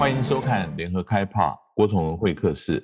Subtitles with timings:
[0.00, 2.82] 欢迎收看联合开炮郭崇文会客室。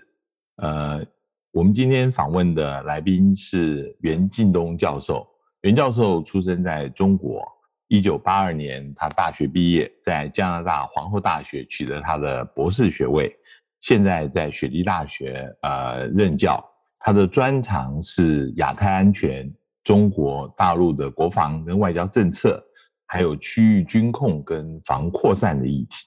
[0.57, 1.03] 呃，
[1.51, 5.27] 我们今天访问的来宾是袁敬东教授。
[5.63, 7.43] 袁教授出生在中国，
[7.89, 13.35] 一九八二年他大学毕业，在加拿大皇后大学取得他的博士学位，
[13.81, 16.63] 现在在雪梨大学呃任教。
[16.99, 19.51] 他的专长是亚太安全、
[19.83, 22.63] 中国大陆的国防跟外交政策，
[23.07, 26.07] 还有区域军控跟防扩散的议题。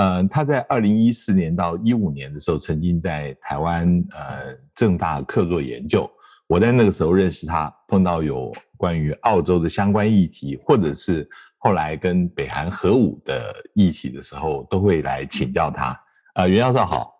[0.00, 6.10] 呃，他在二零一四年到一五年的时候，曾经在台湾呃正大客座研究。
[6.46, 11.28] 我在那个时候认识他，碰到有关于澳洲的相关议题，或者是
[11.58, 15.94] 后来跟北韩核武的议题的时候，都会来请教他。
[16.34, 17.12] 呃，袁教授好。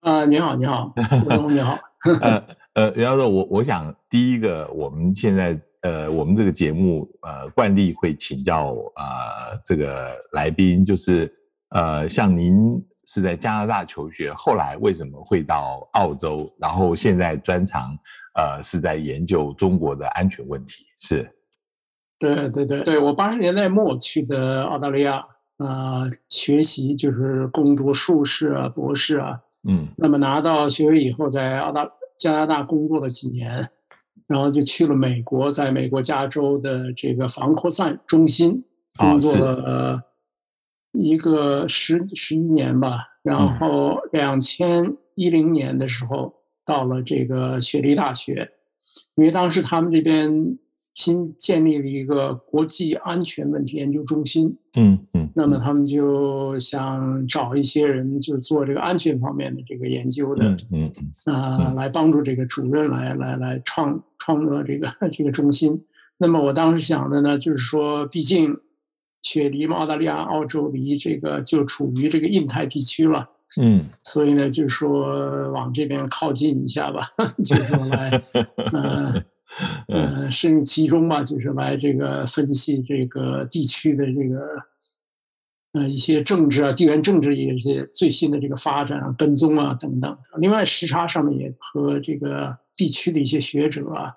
[0.00, 0.94] 啊，你好，你好，
[1.50, 1.78] 你好。
[2.22, 11.30] 呃呃，袁教授，我我想第一个，我们现在呃，我们这个节目呃，惯例会请教呃这个来宾，就是
[11.70, 12.54] 呃，像您
[13.06, 17.96] 是在加拿大求学，后来为什么会到澳洲，然后现在专长
[18.34, 20.84] 呃是在研究中国的安全问题？
[20.98, 21.30] 是，
[22.18, 25.24] 对对对对，我八十年代末去的澳大利亚
[25.58, 29.40] 啊，学习就是攻读硕士啊、博士啊。
[29.68, 33.68] 嗯，那么拿到学位以后，在澳大加拿大工作了几年，
[34.26, 38.64] 然后就去了美国，在美国加州的这个防扩散中心
[38.98, 40.00] 工作了
[40.98, 42.98] 一个十十一年吧。
[43.22, 48.50] 然后两千一零年的时候，到了这个雪梨大学，
[49.16, 50.58] 因为当时他们这边。
[50.96, 60.90] 新建立了一个国际安全问题研究中心，嗯嗯，那么他们就想找一些人，就做这个安全方面的这个研究的，嗯
[61.26, 65.84] 嗯，啊，来帮助这个主任来来来创创作这个 这个中心。
[66.16, 68.56] 那么我当时想的呢，就是说，毕竟
[69.26, 73.28] 雪梨嘛，澳大利亚、澳洲离这个就处于这个印太地区了，
[73.60, 77.08] 嗯，所以呢，就是说往这边靠近一下吧，
[77.42, 78.10] 就是说来，
[78.72, 79.22] 呃。
[79.88, 84.38] 呃，是其中吧，就是来这个分析这个地区的这个
[85.72, 90.14] 呃一些政治啊、地缘政治一些最新的这个发展啊、跟踪啊等等。
[90.40, 94.12] 另外，时差上面也和这个地区的一些学者啊，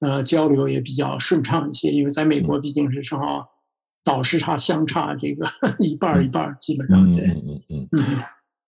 [0.00, 3.48] 呃交流也比较顺畅一些，因为在美国毕竟是正好
[4.04, 5.46] 倒时差相差这个
[5.80, 8.18] 一半一半，基本上对，嗯嗯嗯。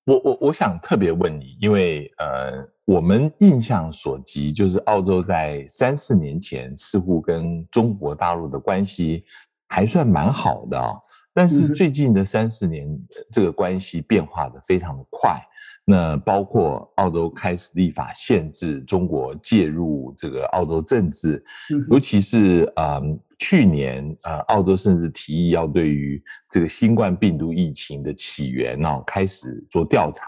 [0.06, 9.24] 我我我想特别问你，因为呃，我们印象所及，就是澳洲在三四年前似乎跟中国大陆的关系
[9.68, 10.94] 还算蛮好的啊，
[11.34, 12.88] 但是最近的三四年，
[13.32, 15.38] 这个关系变化的非常的快。
[15.84, 21.44] 那包括澳洲开始立法限制中国介入这个澳洲政治，
[21.90, 23.20] 尤其是嗯。
[23.38, 30.26] 去年，呃，澳洲甚至提议要对于这个新冠病毒疫情的起源哦开始做调查。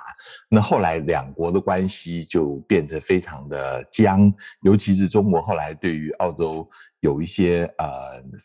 [0.50, 4.32] 那后来两国的关系就变得非常的僵，
[4.62, 6.68] 尤其是中国后来对于澳洲
[7.00, 7.86] 有一些呃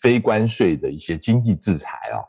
[0.01, 2.23] 非关税的一些经济制裁啊。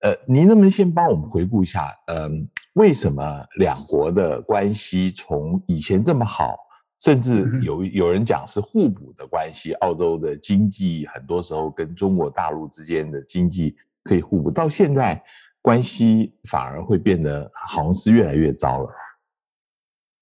[0.00, 6.56] 呃，您能不能先帮我们回顾一下，嗯，为什么两国的关系从以前这么好？
[7.00, 15.22] 甚至有有人讲是互补的关系，澳洲的经济很多时候跟中国大陆之间的经济可以互补，到现在
[15.62, 18.90] 关系反而会变得好像是越来越糟了。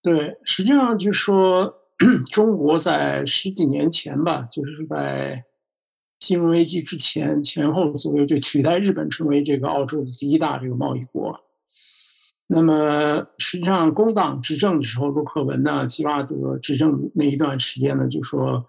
[0.03, 1.75] 对，实际上就是说，
[2.31, 5.45] 中国在十几年前吧，就是在
[6.19, 11.35] 金融危机之前前后左右，就取代日本成为这个澳洲的第一大这个贸易国。
[12.49, 18.65] 那么实际上，工党执政的时候，陆克文呢，吉拉德执政那一段时间呢，就说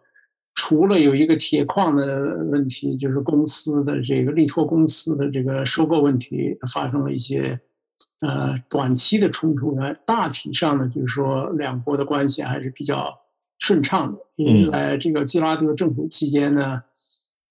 [0.55, 2.17] 除了有一个铁矿的
[2.51, 7.59] 问题，就是公司的这个力拓公司的这个收购问题发生了一些
[8.21, 13.13] 呃短期的冲突呢，大体上呢，就是说两国的关系还是比较
[13.59, 14.17] 顺畅的。
[14.37, 16.81] 因为在这个吉拉德政府期间呢，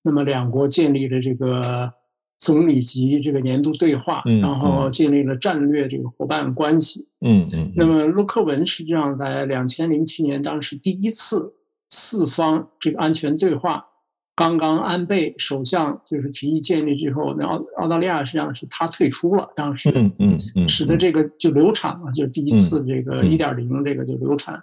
[0.02, 1.92] 那么两国建立了这个。
[2.38, 7.08] 总理级这个年度对话，然后建立了战略这个伙伴关系。
[7.20, 7.72] 嗯嗯。
[7.74, 11.54] 那么陆克文实际上在两千零七年当时第一次
[11.88, 13.86] 四方这个安全对话，
[14.34, 24.62] 刚刚安倍首相就是提议建立之后，那澳澳大利亚实际上是他退出了，当时嗯嗯嗯，使得这个就流产了，就第一次这个一点零这个就流产。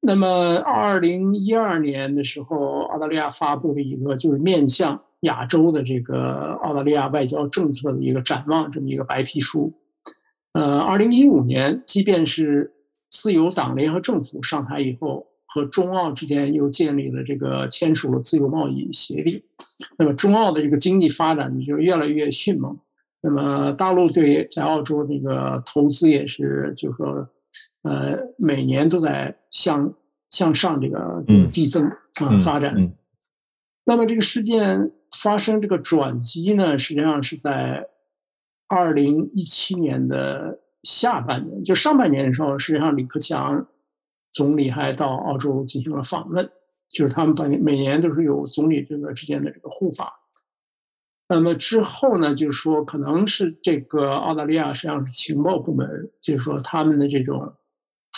[0.00, 5.00] 那么二零一二年的时候，澳大利亚发布了一个就是面向。
[5.22, 9.72] 亚洲的这个澳大利亚外交政策的一个展望，这么一个白皮书。
[10.52, 12.72] 呃，二零一五年，即便是
[13.10, 19.42] 自由党联合政府上台以后，和中澳之间又建立了这个签署了自由贸易协定，
[19.96, 22.78] 那么中澳的这个经济发展就越来越迅猛。
[23.22, 27.28] 那么大陆对在澳洲这个投资也是，就是说，
[27.82, 29.94] 呃，每年都在向
[30.30, 32.74] 向上这个递增啊发展。
[33.84, 37.88] 那么这个事件发生这个转机呢，实际上是在
[38.68, 43.66] 二零一七年的下半年，就上半年的时候，实际上李克强
[44.30, 46.50] 总理还到澳洲进行了访问，
[46.88, 50.10] 就是他们每每年都是有总理这个之间的这个互访。
[51.28, 57.54] 那么之后呢，就是说，可能是这个澳大利亚实际上是情报部门，就是说他们的这种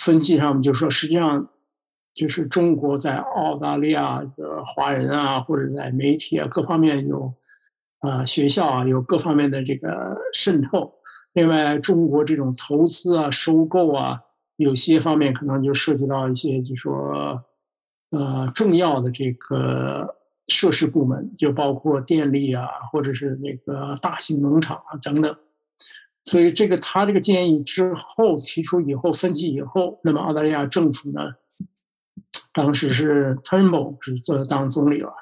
[0.01, 1.49] 分析上，就是说，实际上
[2.15, 7.35] 就是中国在澳大利亚的华人啊，或者在媒体啊各方面有
[7.99, 10.95] 啊学校啊有各方面的这个渗透。
[11.33, 14.21] 另外，中国这种投资啊、收购啊，
[14.57, 17.45] 有些方面可能就涉及到一些，就说
[18.11, 20.17] 呃重要的这个。
[20.49, 25.35] 设施部门就包括电力啊，或者是那个大型农场啊等等，
[26.23, 31.23] 所以这个他这个建议之后提出以后分析以后，那么澳大利亚政府呢，
[32.55, 35.13] 当时是 Turnbull 是做当总理了，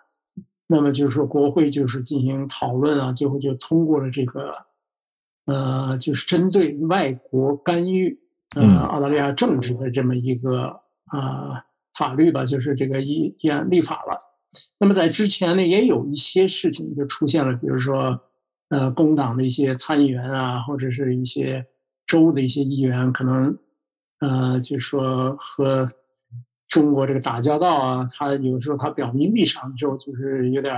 [0.67, 4.55] 那么就是说国会就是进行讨论啊，最后就通过了这个，
[5.47, 8.21] 呃，就是针对外国干预
[8.55, 11.65] 呃澳大利亚政治的这么一个啊
[11.99, 14.19] 法律吧，就是这个议议案立法了。
[14.79, 18.21] 那么在之前呢，也有一些事情就出现了，比如说，
[18.69, 21.65] 呃，工党的一些参议员啊，或者是一些
[22.07, 23.59] 州的一些议员，可能，
[24.21, 25.89] 呃，就是说和
[26.73, 30.75] 中国这个打交道啊，他有时候他表明立场的时候，就是有点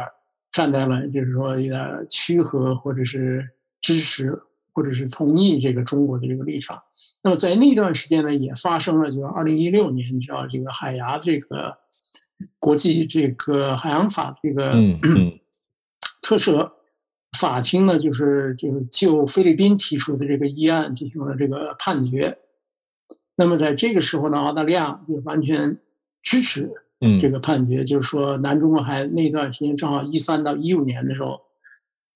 [0.51, 3.49] 站在了，就是说有点趋和，或者是
[3.81, 4.37] 支持，
[4.73, 6.83] 或者是同意这个中国的这个立场。
[7.23, 11.79] 那么在那段时间呢，也发生了，就是二零一六年，你知道这个海牙这个。
[12.59, 15.39] 国际这个海洋法这个嗯嗯
[16.21, 16.69] 特赦
[17.39, 22.37] 法庭呢，就是就是就菲律宾提出的这个议案进行了这个判决。
[23.37, 25.79] 那么在这个时候呢，澳大利亚就完全
[26.23, 26.71] 支持
[27.21, 31.41] 这个判决，就是说南中国海那段时间正好一三到一五年的时候，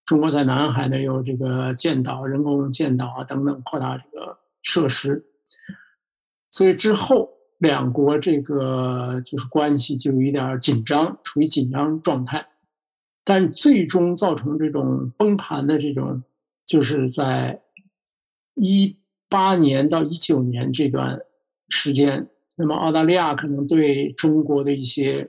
[0.05, 5.25] 中国在南海呢有这个建岛、人工建岛啊等等扩大这个设施，
[6.51, 7.37] 所以之后。
[7.59, 12.47] 两国这个就是关系就有一点紧张，处于紧张状态，
[13.25, 16.23] 但最终造成这种崩盘的这种，
[16.65, 17.61] 就是在
[18.55, 18.97] 一
[19.29, 21.21] 八年到一九年这段
[21.69, 25.29] 时间，那么澳大利亚可能对中国的一些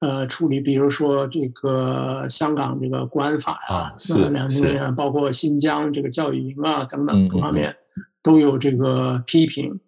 [0.00, 7.74] 呃处理，比如说这个香港这个国安法啊，是两年，包括新疆这个教育营啊等等各方面
[8.22, 9.80] 都有这个批评。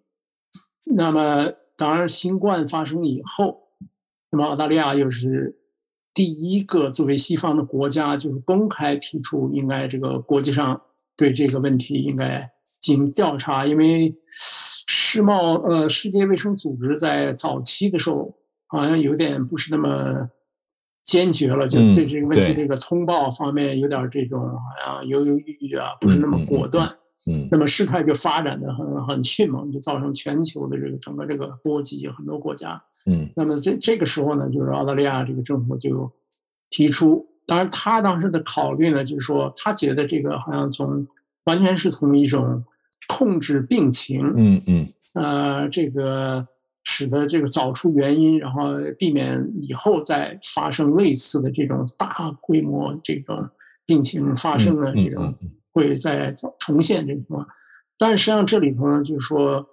[0.95, 3.69] 那么，当然，新冠发生以后，
[4.31, 5.55] 那么澳大利亚又是
[6.15, 10.81] 第一个作为西方的国家，就是公开提出应该这个国际上
[11.15, 12.49] 对这个问题应该
[12.79, 18.35] 进行调查，因为世贸呃世界卫生组织在早期的时候
[18.67, 20.29] 好像有点不是那么
[21.03, 26.87] 坚决了，就对这个问题这个通报方面有点这种好像犹犹豫豫啊，不是那么果断。
[27.29, 32.81] 嗯，那么事态就发展的很很迅猛，就造成全球的这个整个这个波及很多国家。
[33.07, 36.09] 嗯，那么这这个时候呢，就是澳大利亚这个政府就
[36.69, 41.05] 提出，当然他当时的考虑呢，就是说他觉得这个好像从
[41.45, 42.63] 完全是从一种
[43.07, 46.43] 控制病情，嗯嗯，呃，这个
[46.83, 53.49] 使得这个找出原因，然后避免以后再发生类似的这种大规模这种
[53.85, 55.33] 病情发生的这种。
[55.71, 57.47] 会再重现这种情况，
[57.95, 59.63] 但实际上这里头呢，就是说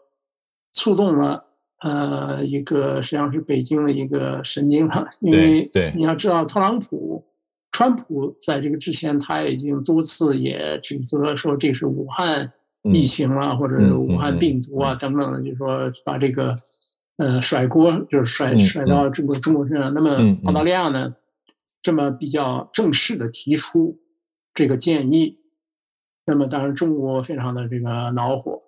[0.74, 1.42] 触动了
[1.80, 7.24] 呃一个实际上是北京的一个神经了，因为你要知道特朗普、
[7.76, 12.50] 川普在这个之前他已经多次也指责说这是武汉
[12.84, 16.56] 疫情啊，或者是武汉病毒啊等等的，就是说把这个
[17.18, 19.92] 呃甩锅就是甩甩到中国中国身上。
[19.92, 20.16] 那么
[20.46, 21.14] 澳大利亚呢，
[21.82, 23.98] 这么比较正式的提出
[24.54, 25.38] 这个建议。
[26.24, 28.58] 那么当然，中国非常的这个恼火。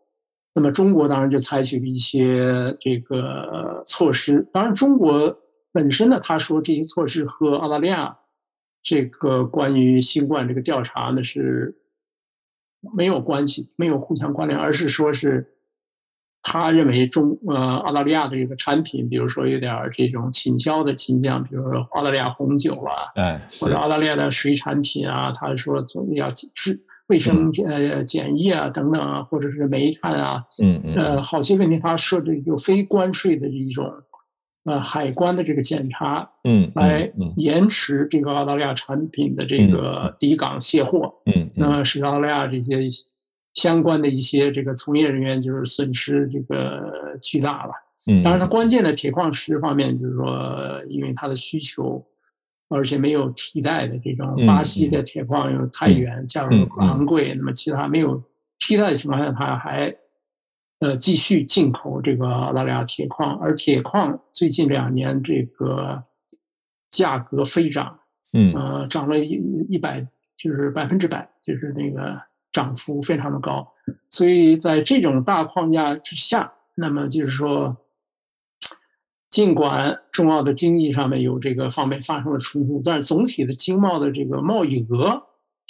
[0.54, 4.46] 那么中国当然就采取了一些这个措施。
[4.52, 5.34] 当然，中国
[5.72, 8.18] 本身呢，他说这些措施和澳大利亚
[8.88, 11.76] 这个关于新冠这个调查呢是
[12.96, 15.46] 没有关系，没有互相关联，而是说是
[16.42, 26.80] 他认为中呃澳大利亚的这个产品，比如说有点这种倾销的倾向，比如说澳大利亚红酒啊，哎，或者澳大利亚的水产品啊，他说总要制。
[27.08, 33.82] 卫生呃检疫啊，等等啊，或者是煤炭啊，嗯嗯，呃，好些问题他设置有非关税的一种
[34.68, 42.88] 呃海关的这个检查，嗯，来延迟这个澳大利亚产品的这个抵港卸货，嗯，那么使澳大利亚这些
[43.54, 47.72] 相关的一些这个从业人员就是损失这个巨大了。
[48.08, 52.04] 嗯，当然，它关键的铁矿石方面，就是说，因为它的需求，
[52.68, 58.22] 而且没有替代的这种巴西的铁矿又太远，价格昂贵，那么其他没有
[58.58, 59.92] 替代的情况下，它还
[60.80, 66.02] 呃继续进口这个澳大利亚铁矿，而铁矿最近两年这个
[66.90, 67.98] 价格飞涨，
[68.32, 70.00] 嗯，呃，涨了一一百，
[70.36, 72.20] 就是百分之百，就是那个
[72.52, 73.66] 涨幅非常的高，
[74.10, 77.76] 所以在这种大框架之下，那么就是说。
[79.30, 85.22] 尽管中澳的经济上面有这个方面发生了冲突，但是总体的经贸的这个贸易额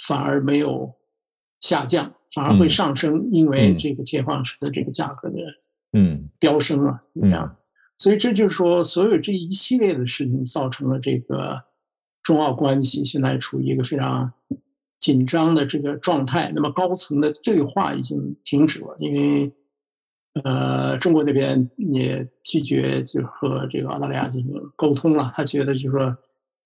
[0.07, 0.95] 反而没有
[1.59, 5.37] 下降，反而会上升，因为这个铁矿石的这个价格的
[5.93, 7.55] 嗯飙升啊，这样，
[7.97, 11.61] 所以这就是说，所有这一系列的事情造成了这个
[12.23, 14.31] 中澳关系现在处于一个非常
[14.99, 16.51] 紧张的这个状态。
[16.55, 19.51] 那么高层的对话已经停止了，因为。
[20.43, 25.33] 呃，中国那边也拒绝就和这个澳大利亚进行沟通了。
[25.35, 26.15] 他觉得就是说，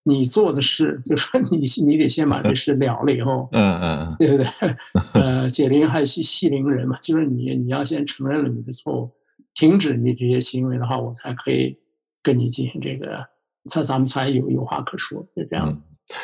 [0.04, 4.76] 你做的事，就说你你得先把这事 了了以后，嗯嗯，对不对？
[5.14, 9.12] 呃，解铃还须系铃人嘛，就是你你要先承认了你的错误，
[9.54, 11.78] 停止你这些行为的话，我才可以
[12.22, 13.16] 跟你进行这个，
[13.70, 15.82] 才咱们才有有话可说，就这样。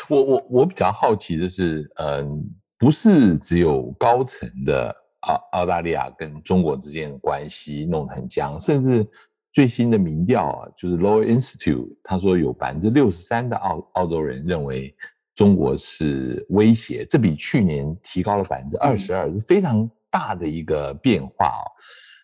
[0.09, 4.95] 我我我比较好奇的是，嗯，不是只有高层的。
[5.24, 9.05] 澳澳大利亚跟中国之间的关系弄得很僵，甚至
[9.51, 14.96] 最新的民调啊，就是 Law Institute，他说有百分之六十三的澳澳洲人认为
[15.36, 21.63] 中国是威胁，这比去年提高了百分之二十二，是非常大的一个变化啊。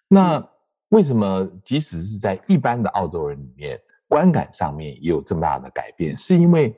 [0.08, 0.50] 那
[0.89, 6.17] 为什么即使是在一般的澳洲人里面，观感上面也有这么大的改变？
[6.17, 6.75] 是因为？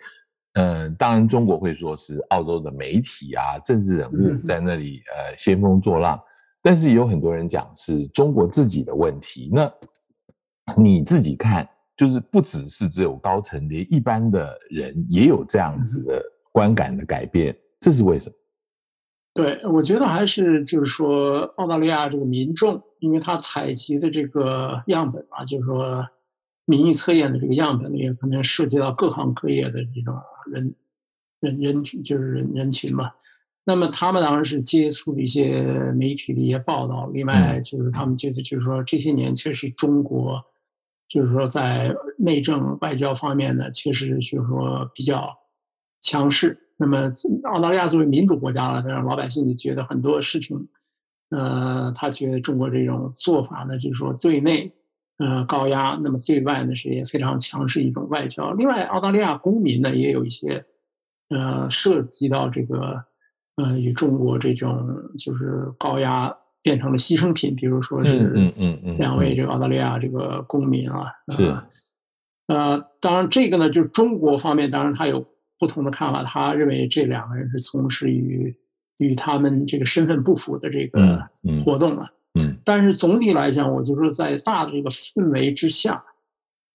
[0.60, 6.20] 嗯，当然，中国会说是澳洲的媒体啊、政治人物在那里呃兴风作浪，
[6.63, 9.51] 但是有很多人讲是中国自己的问题。
[9.54, 9.72] 那
[10.75, 16.21] 你自己看，就是不只是只有高层，连一般的人也有这样子的
[16.51, 18.36] 观感的改变，这是为什么？
[19.33, 26.05] 对，我觉得还是就是说，澳大利亚这个民众，因为他采集的这个样本啊，就是说。
[26.69, 30.13] 民意测验的这个样本里，可能涉及到各行各业的这种
[30.51, 30.75] 人
[31.39, 33.09] 人人群，就是人人群嘛。
[33.63, 40.43] 那么他们当然是接触了一些媒体的一些报道，另外就是他们觉得，就是说这些年确实中国，
[41.08, 45.34] 就是说在内政外交方面呢，确实就是说比较
[46.02, 46.58] 强势。
[46.78, 47.10] 那么
[47.54, 50.58] 澳大利亚作为民主国家了，让老百姓就觉得很多事情，
[51.30, 54.74] 呃，他觉得中国这种做法呢，就是说对内。
[55.20, 58.52] 呃，高压，那么对外呢是也非常强势一种外交。
[58.52, 60.64] 另外，澳大利亚公民呢也有一些，
[61.30, 63.04] 呃，涉及到这个，
[63.56, 64.88] 呃，与中国这种
[65.18, 71.56] 就是高压变成了牺牲品，比如说是，嗯嗯嗯，两位这个澳大利亚这个公民啊，是，
[72.48, 75.26] 呃，当然这个呢就是中国方面，当然他有
[75.60, 78.56] 不同的看法，他认为这两个人是从事于
[78.98, 81.24] 与他们这个身份不符的这个
[81.64, 82.08] 活动了。
[82.64, 86.04] 但是总体来讲，我就说在大的这个氛围之下，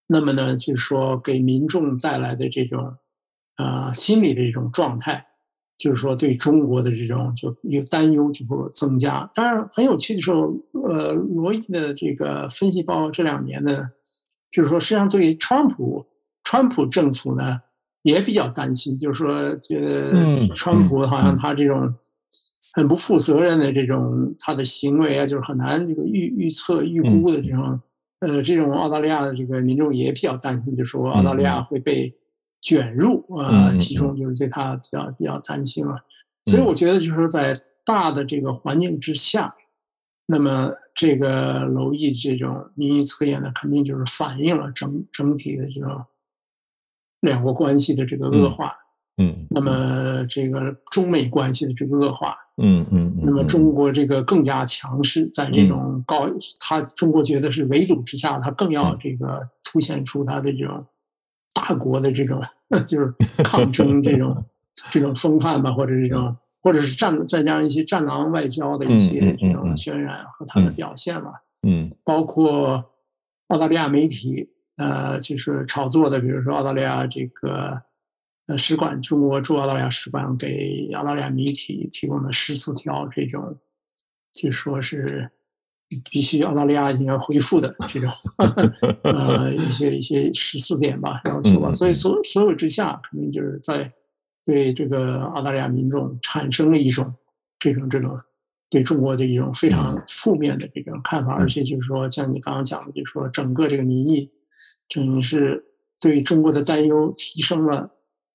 [0.09, 2.97] 那么呢，就是说给民众带来的这种，
[3.59, 5.25] 呃，心理的一种状态，
[5.83, 9.29] 就是说对中国的这种就一个担忧就会增加。
[9.35, 13.85] 当然很有趣的时候，呃，罗伊的这个分析报告这两年呢，
[14.51, 16.07] 就是说实际上对于川普，
[16.45, 17.61] 川普政府呢
[18.03, 21.93] 也比较担心，就是说觉得川普好像他这种。
[22.75, 27.79] 很不负责任的这种他的行为啊，就是很难这个预预测预估的这种，
[28.21, 32.11] 呃，这种澳大利亚的这个民众也比较担心，就说澳大利亚会被
[32.63, 35.97] 卷入啊其中，就是对他比较比较担心了。
[36.47, 37.53] 所以我觉得就是说，在
[37.85, 39.55] 大的这个环境之下，
[40.27, 46.05] 那么这个楼毅这种民意测验呢，肯定就是反映了整整体的这种
[47.21, 48.73] 两国关系的这个恶化。
[49.19, 56.27] 嗯，那么这个中美关系的这个恶化，嗯嗯，那么中国这个更加强势，在这种高，
[56.61, 60.81] 他中国觉得是围堵之下，他更要这个凸显出他的这种
[61.55, 62.41] 大国的这种
[62.87, 63.13] 就是
[63.45, 64.45] 抗争这种
[64.91, 71.33] 这种风范吧，或者这种或者是战再加上一些战狼外交的一些这种渲染和他的表现吧，
[71.63, 72.85] 嗯，包括
[73.49, 77.83] 澳大利亚媒体呃，就是炒作的，比如说澳大利亚这个。
[78.49, 83.57] 呃，使馆中国驻澳大利亚使馆给澳大利亚媒体提供了十四条这种，
[84.35, 85.31] 就说是
[86.11, 88.11] 必须澳大利亚一定要恢复的这种
[89.05, 93.91] 呃一些一些十四点吧要求吧，所以所所有之下，肯定就是在
[94.45, 97.15] 对这个澳大利亚民众产生了一种
[97.59, 98.19] 这种这种
[98.69, 104.31] 对中国的一种非常负面的这种看法，而且就是说，像你刚刚讲的，就是说整个这个民意，
[104.95, 105.65] 等于是
[106.01, 107.91] 对中国的担忧提升了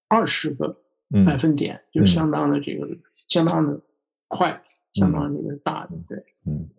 [0.08, 0.78] 二十个
[1.26, 2.88] 百分点，就相当的这个
[3.28, 3.82] 相当的
[4.28, 4.62] 快，
[4.94, 6.70] 相当这个大的，对，嗯。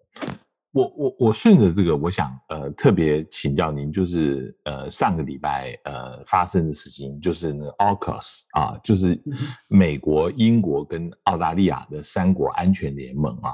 [0.73, 9.19] 我我我顺着这个，我想呃特别请教您，就是呃上个礼拜呃发生的事情，就是那 AUKUS 啊，就是
[9.69, 13.53] 美国、英国跟澳大利亚的三国安全联盟啊。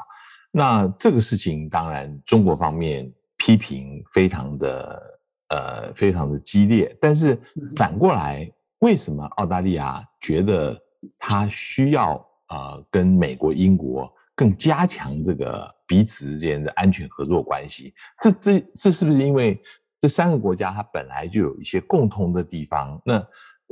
[0.50, 5.02] 那这个事情当然中国方面批评非常的
[5.50, 7.40] 呃非常的激烈，但是
[7.76, 10.76] 反过来，为什么澳大利亚觉得
[11.18, 12.14] 他需要
[12.48, 14.12] 呃跟美国、英国？
[14.36, 19.60] 更加强这个彼此之间的安全合作关系，这这这是不是因为
[20.00, 23.00] 这三个国家它本来就有一些共通的地方？
[23.04, 23.26] 那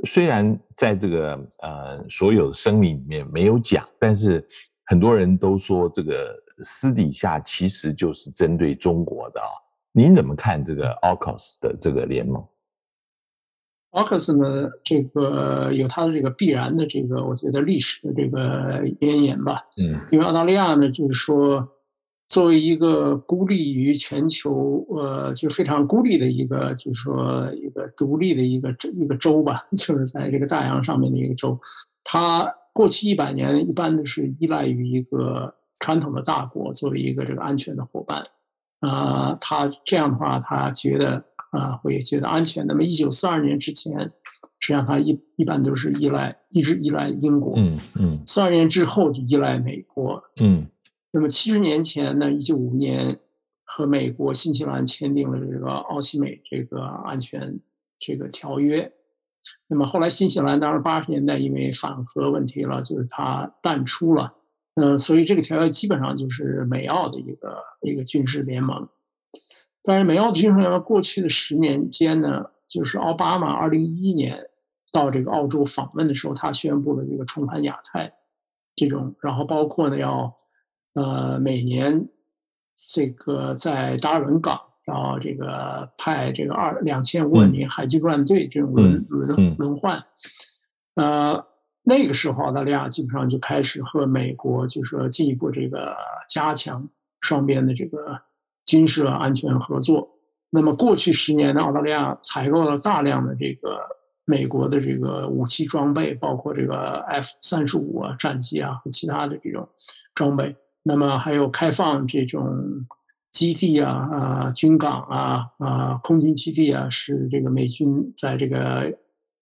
[0.05, 4.45] 虽然在这个呃所有声明里面没有讲，但是
[4.85, 9.47] 很多人都说这个私底下其实就是针对中国的啊。
[9.91, 12.43] 您怎么看这个 AUKUS 的这个联盟
[13.91, 19.61] ？？AUKUS 呢，这个有它的这个必然的这个，我觉得历史的这个渊源吧。
[19.77, 21.72] 嗯，因为澳大利亚呢，就是说，
[22.33, 31.55] 作为一个孤立于全球，呃，就非常孤立的一个，就是说一个独立的一个一个州吧， 就是在这个大洋上面的一个州，
[32.03, 38.23] 它过去一百年一般都是依赖于一个传统的大国作为一个这个安全的伙伴。
[38.79, 41.23] 啊，他这样的话，他觉得。
[41.53, 42.65] 啊，会觉得安全。
[42.65, 43.95] 那么，一九四二年之前，
[44.59, 47.53] 实际上它一一般都是依赖，一直依赖英国。
[47.57, 48.11] 嗯嗯。
[48.25, 50.19] 四二年之后就依赖美国。
[50.41, 50.65] 嗯。
[51.15, 53.19] 那么七十年前呢，一九五年
[53.63, 57.59] 和美国、新西兰签订了这个奥西美这个安全
[57.99, 58.91] 这个条约。
[59.67, 64.33] 那么后来新西兰当然八十年代因为反核问题了，就是它淡出了。
[64.75, 68.89] 嗯，所以这个条约基本上就是美澳的一个一个军事联盟。
[69.83, 74.49] 但是美澳的军事联盟过去的十年间呢，就是奥巴马二零一一年
[74.91, 78.11] 到这个澳洲访问的时候，他宣布了这个重返亚太
[78.75, 80.33] 这种，然后包括呢要
[80.93, 82.07] 呃每年
[82.93, 90.03] 这个在达尔文港要这个派这个二两千五百名海军陆战队这种轮轮轮换，
[90.95, 91.45] 呃
[91.83, 95.95] 那个时候澳大利亚基本上就开始和美国就是说进一步这个
[96.29, 96.87] 加强
[97.21, 98.19] 双边的这个。
[98.65, 100.09] 军事安全合作。
[100.49, 103.77] 那么过去十年呢，澳大利亚采购了大量的这个
[104.23, 109.67] 美国的这个武器装备，包括这个 F 三十五啊战机啊和其他的这种
[110.15, 110.55] 装备。
[110.83, 112.85] 那么还有开放这种
[113.31, 118.95] 基地啊啊军港啊啊空军基地啊，是这个美军在这个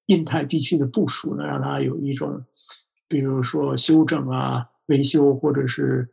[0.05, 2.43] 印太地区的部署呢，让它有一种，
[3.07, 6.07] 比如说修整啊、维修或者是。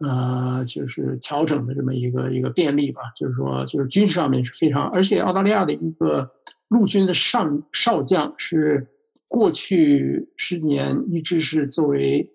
[0.00, 6.30] 呃，就是调整的这么一个一个便利吧，就是说，就是军事上面是非常，而且澳大利亚的一个
[6.68, 8.86] 陆军的上少将是
[9.26, 12.30] 过去十年一直是作为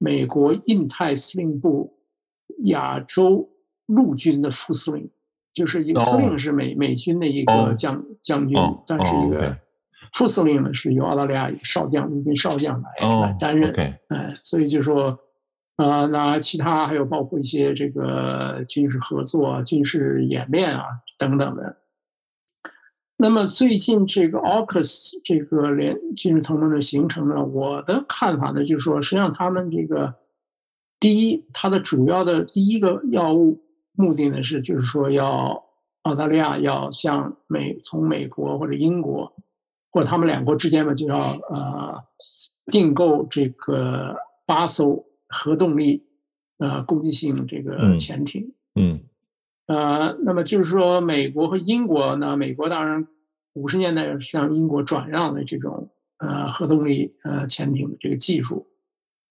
[0.00, 1.98] 美国印太司令部
[2.64, 3.48] 亚洲
[3.86, 5.08] 陆军的副司令，
[5.52, 9.56] 就是一个司令是美美军的一个将将军，但是一个
[10.14, 13.72] 副司令呢是由澳大利亚少将陆军少将来来担任，
[14.08, 15.20] 哎，所以就说。
[15.76, 20.84] 啊，那其他还有包括一些这个军事合作、军事演练啊
[21.18, 21.74] 等等的。
[23.20, 30.14] 那么最近这个 AUKUS 这个联军事同盟的形成呢，我的看法呢，就是说，实际上他们这个
[30.98, 35.62] 第一，它的主要的第一个要务目的呢是，就是说要
[36.02, 39.32] 澳大利亚要向美从美国或者英国
[39.90, 41.96] 或者他们两国之间呢，就要呃
[42.66, 45.04] 订购这个八艘。
[45.32, 46.04] 核动力，
[46.58, 49.00] 呃，攻击性这个潜艇，嗯，
[49.70, 53.06] 呃，那么就是说，美国和英国呢，美国当然
[53.52, 58.66] 五十年代向英国转让了这种呃核动力呃潜艇的这个技术，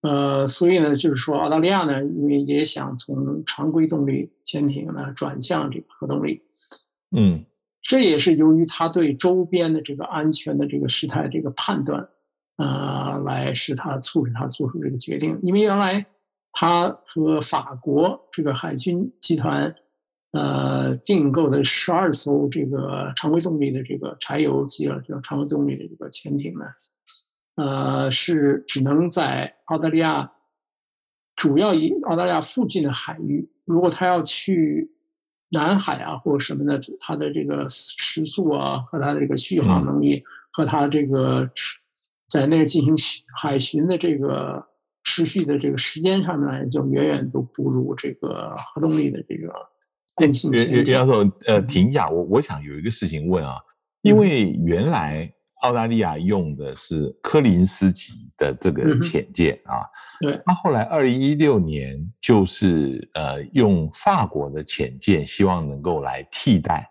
[0.02, 6.42] 呃，所以呢，就是说澳大利亚呢，因为也想从常规动力潜艇呢转向这个核动力，
[7.18, 7.44] 嗯，
[7.82, 12.08] 这也是由于他对周边的这个安全的这个事态这个判断。
[12.56, 16.06] 呃，来使他促使他做出这个决定，因为原来
[16.52, 19.74] 他和法国这个海军集团
[20.32, 26.66] 呃订购的十二艘这个常规动力的这个柴油机啊，这种常规动力的这个潜艇呢，
[27.56, 30.32] 呃，是只能在澳大利亚
[31.36, 34.92] 主要以澳大利亚附近的海域，如果他要去
[35.52, 41.50] 南海啊或者什么的，它的这个时速啊和它的这个续航能力和它这个
[42.28, 42.96] 在那个进行
[43.36, 44.64] 海巡的这个
[45.04, 49.52] 持续的这个时间上面来，就远远都不如这个核动力的这个
[50.20, 50.52] 更新。
[50.52, 53.56] 袁教授，呃，停一下，我我想有一个事情问啊，
[54.02, 55.32] 因为原来。
[55.62, 59.84] 澳大利亚用的是柯林斯级的这个潜舰啊，
[60.22, 60.42] 对。
[60.48, 66.90] 那后来二零一六年就是呃用法国的潜舰，希望能够来替代。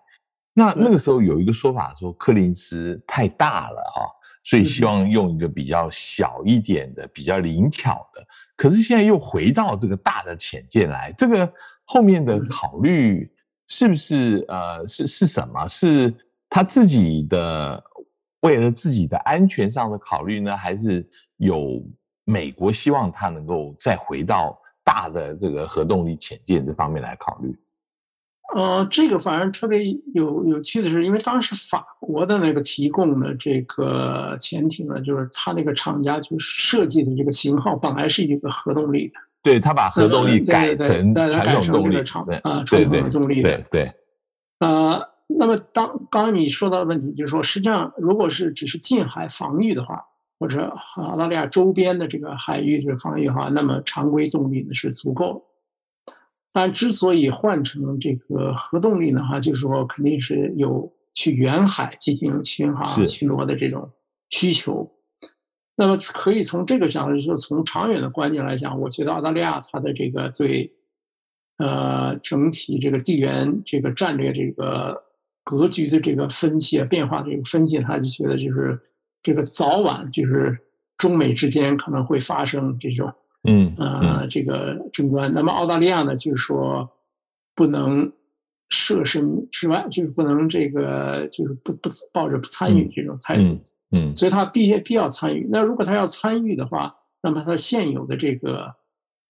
[0.53, 4.03] 那那个时候有一个说法说柯林斯太大了哈，
[4.45, 8.23] 所以希望用一个比较小一点的、比较灵巧的。
[8.55, 11.51] 可是现在又回到这个大的潜舰来，这个
[11.89, 13.29] 后面的考虑
[13.67, 15.67] 是不是呃是是什么？
[15.67, 16.15] 是
[16.49, 17.83] 他自己的？
[18.43, 21.05] 为了自己的安全上的考虑呢，还是
[21.39, 21.85] 有
[22.25, 27.53] 美国希望他能够再回到大的这个核动力潜舰这方面来考虑？
[28.55, 29.83] 呃，这个反而特别
[30.15, 39.15] 有有趣的是，因为当时法国的那个提供的这个潜艇呢，就是它那个厂家就设计的这个型号本来是一个核动力的，
[39.49, 41.97] 对他把核动力改成传统动力
[42.43, 43.87] 啊，传统动力的，对，
[44.61, 45.03] 呃。
[45.31, 50.03] 那么，当刚刚你说到的问题，就是说，实际上，如果是只是近海防御的话，
[50.39, 55.45] 或者澳大利亚周边的这个海域这个防御的话，那么常规动力呢是足够。
[56.51, 63.87] 但之所以换成这个核动力呢，哈，就是说肯定是有去远海进行巡航巡逻的这种
[64.31, 64.91] 需求。
[65.79, 70.71] 那么可以从这个角度说，从长远的观念来讲，我觉得澳大利亚它的这个对
[71.57, 75.05] 呃整体这个地缘这个战略这个。
[75.51, 78.79] 格局的这个分析啊，变化的这个分析，他就觉得就是
[79.23, 80.55] 这个早晚就是
[80.99, 83.11] 中美之间可能会发生这种
[83.49, 85.33] 嗯呃这个争端。
[85.33, 86.87] 那么澳大利亚呢，就是说
[87.55, 88.13] 不能
[88.69, 93.61] 设身之外，就是不能这个就是不不抱着不参与这种态度，嗯，
[94.15, 95.49] 所以他必必要参与。
[95.51, 98.75] 那如果他要参与的话，那么他现有的这个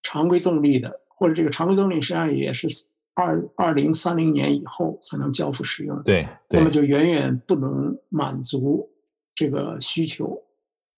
[0.03, 2.67] 常规动力的或者这个常规动力实际上也是。
[3.15, 8.89] 二二零三零年以后才能交付使用，对，那么就远远不能满足
[9.35, 10.41] 这个需求，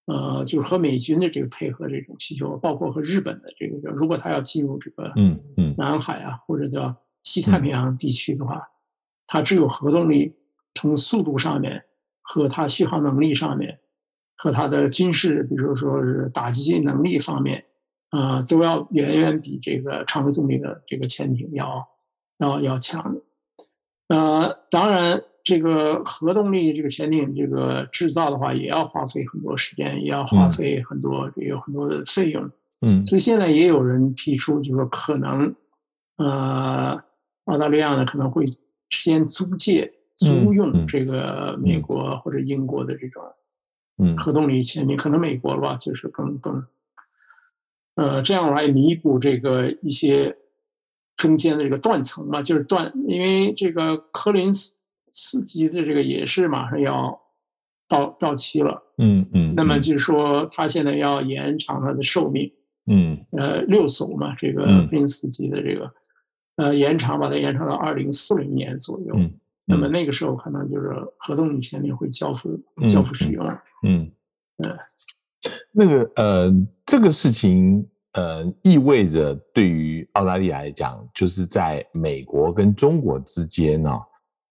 [0.05, 8.61] 呃，就是和美军的这个配合这种需求，包括和日本的这个，如果他要进入这个嗯嗯南海啊或者叫西太平洋地区的话，
[9.25, 10.31] 它只有核动力
[10.75, 11.83] 从速度上面
[12.21, 13.79] 和它续航能力上面
[14.37, 17.65] 和它的军事，比如说是打击能力方面，
[18.09, 21.87] 啊，都要远远比这个常规动力的这个潜艇要。
[22.41, 23.15] 要要强，
[24.07, 32.43] 呃，当然，这个核动力这个潜艇这个制造的话，也要花费很多时间，也要花费很多，有很多的费用。
[32.81, 35.53] 嗯，所以现在也有人提出，就是说可能，
[36.17, 36.99] 呃，
[37.43, 38.43] 澳大利亚呢可能会
[38.89, 43.23] 先租借、租用这个美国或者英国的这种，
[43.97, 46.65] 嗯，核动力潜艇，可能美国吧，就是更更，
[47.95, 50.35] 呃，这样来弥补这个一些。
[51.17, 54.75] 中间的这个断层嘛，就是断，因为这个科林斯
[55.11, 57.15] 斯基的这个也是马上要
[57.87, 62.51] 到到期了，嗯嗯，那么就是说他现在要延长它的寿命，
[62.87, 65.93] 嗯，呃，六艘嘛，这个科林斯级的这个，
[66.55, 69.31] 呃，延长把它延长到二零四零年左右，嗯，
[69.71, 73.43] 那么那个时候可能就是核动力潜艇会交付交付使用，
[73.87, 74.11] 嗯，
[74.57, 74.77] 嗯，
[75.71, 76.53] 那个呃，
[76.85, 77.87] 这个事情。
[78.13, 83.89] 呃，意味着对于澳大利亚来讲，就是在美国跟中国之间呢，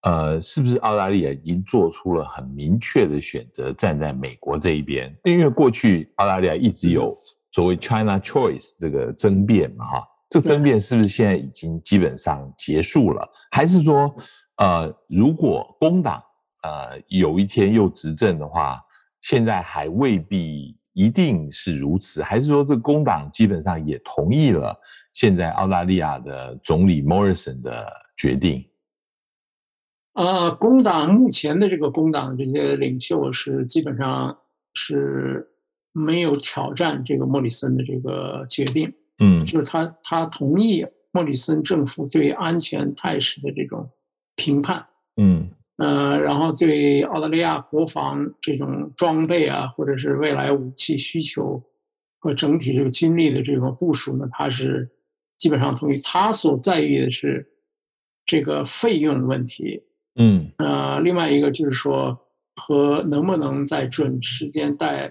[0.05, 5.15] 呃，是不是澳大利亚已经做出了很明确的选择，站在美国这一边？
[5.25, 7.15] 因为过去澳大利亚一直有
[7.53, 13.29] 所谓 China Choice 这个争辩嘛，哈，这争辩是不是现在已经基本上结束了？
[13.51, 14.11] 还是说，
[14.61, 16.23] 呃，如果工党
[16.63, 18.81] 呃有一天又执政的话，
[19.21, 20.77] 现在还未必？
[20.93, 24.77] 一定是如此，还是说这工党基本上也同意了
[25.13, 28.69] 现在澳大利亚的总理 Morrison 的决定？
[30.15, 34.37] 呃，工党目前的这个工党这些领袖是基本上
[34.75, 35.49] 是
[35.93, 43.89] 没有挑战这个莫里森的这个决定，嗯，就是他他同意莫里森政府对安全态势的这种
[44.41, 45.51] 评判，嗯。
[45.77, 51.63] 呃，然后对澳大利亚国防这种装备啊，或者是未来武器需求
[52.19, 54.91] 和整体这个军力的这种部署呢，他是
[55.39, 55.97] 基本上同意。
[56.05, 57.49] 他所在意的是
[58.27, 59.83] 这个费用问题，
[60.17, 62.15] 嗯，呃，另外一个就是说
[62.57, 65.11] 和能不能在准时间带，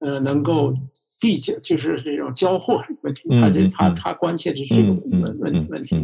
[0.00, 0.74] 呃，能够
[1.18, 3.26] 递交，就是这种交货问题。
[3.40, 5.96] 他这他他关切的是这个问问问题。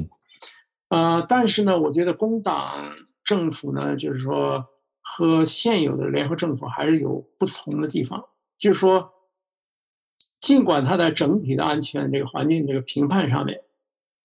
[0.91, 4.67] 呃，但是呢，我觉得工党政府呢，就是说
[5.01, 8.25] 和现有的联合政府还是有不同的地方，
[8.59, 9.09] 就是说，
[10.41, 13.61] 尽管它在整体的安全这个环境这个评判上面，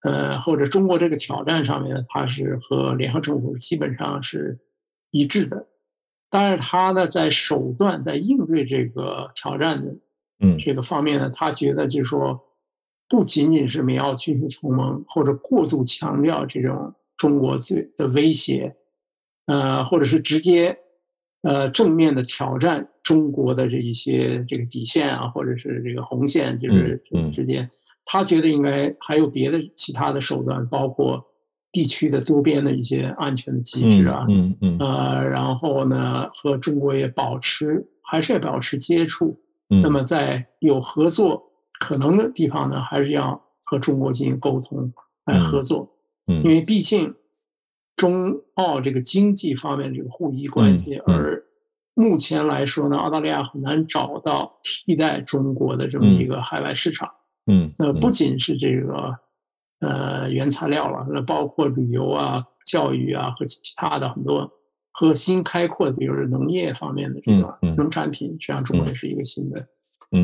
[0.02, 4.58] 呃，或者中国这个挑战上面，它是和联合政府基本上是
[5.12, 5.68] 一致的，
[6.32, 9.96] 但是它呢，在手段在应对这个挑战的
[10.40, 12.42] 嗯这个方面呢，他觉得就是说。
[13.08, 18.76] 不仅仅是美澳军事同盟，或者过度强调这种中国最的威胁，
[19.46, 20.76] 呃，或者是直接
[21.44, 27.00] 呃正面的挑战中国的这一些这个底线啊，或者是这个红线，就是
[27.32, 27.68] 之间，
[28.06, 31.24] 他觉得应该还有别的其他的手段，包括
[31.72, 39.40] 地区的多边的一些安全的机制啊，嗯嗯，呃，然后呢，和中国也保持还是要保持接触，
[39.84, 41.52] 那么在有合作。
[41.86, 44.92] 可能的地方呢，还是要和中国进行沟通
[45.26, 45.88] 来合作，
[46.26, 47.14] 嗯，因为毕竟
[47.96, 51.44] 中澳这个经济方面这个互依关系，而
[51.94, 57.08] 目前来说呢，澳大利亚很难找到替代中国的这么一个海外市场，
[57.46, 59.16] 嗯，那不仅是这个
[59.82, 64.52] 呃原材料了，那包括旅游啊、教育啊和其他的很多
[64.92, 69.68] 和新开阔的，比如农业方面的这个农产品，实际上中国也是一个新的。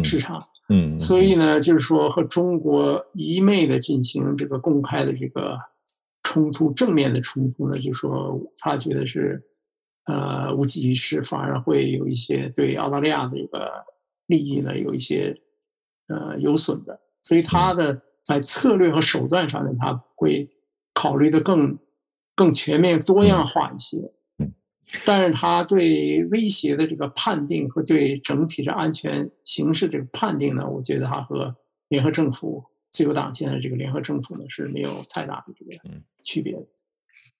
[0.03, 0.37] 市场，
[0.69, 5.57] 嗯，所以呢，就是说和中国一昧的进行这个公开的这个
[6.23, 9.43] 冲突，正面的冲突呢，就说他觉得是
[10.05, 13.69] 呃无济于事，反而会有一些对澳大利亚的这个
[14.27, 15.35] 利益呢有一些
[16.07, 20.49] 呃有损的，所以他的在策略和手段上面，他会
[20.93, 21.77] 考虑的更
[22.35, 23.97] 更全面、多样化一些。
[25.05, 31.55] 但是他对威胁的这个判定和对整体的安全形势这个判定呢，我觉得他和
[31.87, 35.71] 联合政府、自由党现在这个联合政府呢是没有太大的这个
[36.21, 36.59] 区别的。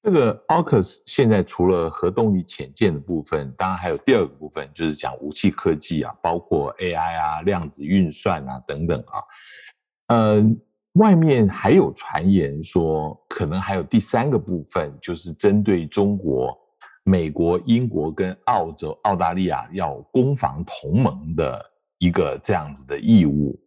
[0.02, 9.22] 这个 AUKUS 现在除了核动力潜舰的部分，当然还有第二个部分，就是讲武器科技啊，包括 AI 啊、量子运算啊等等啊。
[10.08, 10.44] 呃，
[10.94, 16.58] 外面还有传言说，可能还有第三个部分，就是针对中国。
[17.04, 21.64] 美国、英国跟澳洲、澳大利亚要攻防同盟的
[21.98, 23.60] 一个这样子的义务，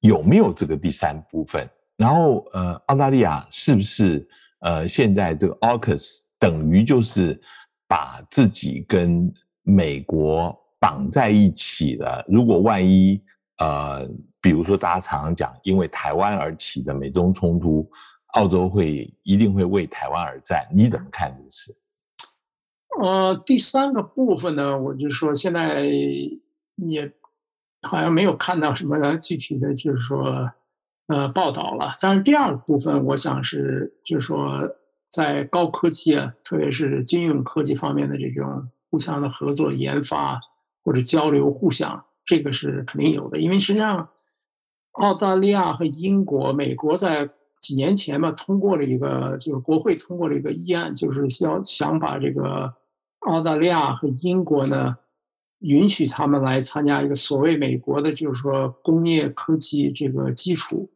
[0.00, 1.68] 有没有这个第三部分？
[1.96, 4.28] 然后，呃，澳大利亚是不是
[4.60, 7.40] 呃，现在这个 AUKUS 等于就是
[7.88, 12.24] 把自己跟美国绑在一起了？
[12.28, 13.20] 如果万一
[13.58, 14.06] 呃，
[14.40, 17.88] 比如说大家常常讲因为台湾而起的美中冲突，
[18.34, 20.68] 澳洲会一定会为台湾而战？
[20.72, 21.74] 你怎么看这个事？
[22.98, 25.84] 呃，第三个部分呢，我就说现在
[26.76, 27.12] 也
[27.82, 30.50] 好像没有看到什么具体的就是说
[31.08, 31.92] 呃报道了。
[32.00, 34.62] 但是第二个部分，我想是就是说
[35.10, 40.40] 在高科技啊，特别是军用科技方面的这种互相的合作研发
[40.82, 43.38] 或者交流互相，这个是肯定有的。
[43.38, 44.08] 因为实际上
[44.92, 47.28] 澳大利亚和英国、美国在
[47.60, 52.72] 几年前吧通过了一个，就是国会通过了一个议案，就是要想把这个。
[53.26, 54.96] 澳大利亚和英国呢，
[55.58, 60.88] 允许他们来参加一个所谓美国的，就是说工业科技这个基础，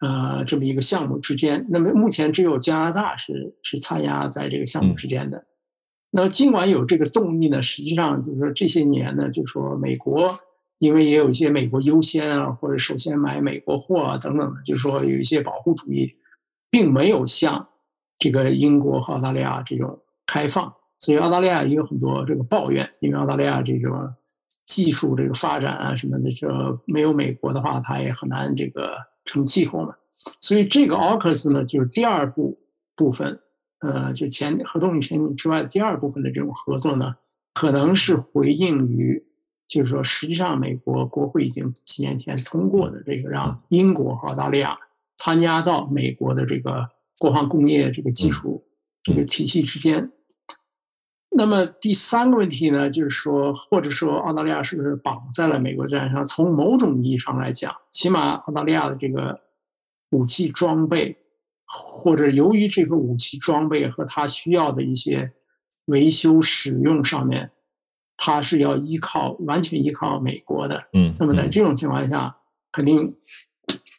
[0.00, 1.64] 呃，这么一个项目之间。
[1.70, 5.44] 那么目前只有加拿大是是参加在这个项目之间的。
[6.10, 10.38] 那么尽管有这个动力呢，实际上就是说这些年呢，就是说美国
[10.78, 16.14] 因为也有一些美国优先啊，或者首先买美国货啊等等的，就是说有一些保护主义，
[16.70, 17.68] 并没有像
[18.18, 20.74] 这个英国和澳大利亚这种开放。
[20.98, 24.14] 所以澳大利亚也有很多这个抱怨，因为澳大利亚这个
[24.64, 26.48] 技术这个发展啊什么的，这
[26.86, 29.94] 没有美国的话，它也很难这个成气候嘛。
[30.40, 32.58] 所以这个 AUKUS 呢，就是第二部
[32.96, 33.38] 部分，
[33.80, 37.14] 呃，就前合同签订之外的第二部分的这种合作呢，
[37.52, 39.22] 可能是回应于，
[39.68, 44.74] 就是说，实际上美国国会已经几年前通过的这个，让英国和澳大利亚
[45.18, 48.64] 参加到美国的这个国防工业这个技术
[49.02, 50.10] 这个体系之间。
[51.36, 56.24] 那么第三个问题呢，就是说，或者说澳大利亚是不是绑在了美国战上？
[56.24, 59.38] 从某种意义上来讲，起码澳大利亚的这个
[60.12, 61.14] 武器装备，
[61.66, 65.30] 或者由于这个武器装备和它需要的一些
[65.86, 67.50] 维修使用上面，
[68.16, 70.88] 它是要依靠完全依靠美国的。
[70.94, 71.14] 嗯。
[71.18, 72.34] 那么在这种情况下，
[72.72, 73.14] 肯定